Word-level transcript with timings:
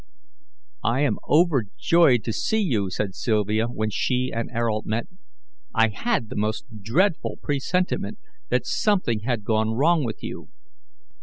"I 0.83 1.01
am 1.01 1.19
overjoyed 1.29 2.23
to 2.23 2.33
see 2.33 2.57
you," 2.59 2.89
said 2.89 3.13
Sylvia, 3.13 3.67
when 3.67 3.91
she 3.91 4.31
and 4.33 4.49
Ayrault 4.49 4.87
met. 4.87 5.05
"I 5.75 5.89
had 5.89 6.29
the 6.29 6.35
most 6.35 6.65
dreadful 6.81 7.37
presentiment 7.43 8.17
that 8.49 8.65
something 8.65 9.19
had 9.19 9.43
gone 9.43 9.75
wrong 9.75 10.03
with 10.03 10.23
you. 10.23 10.49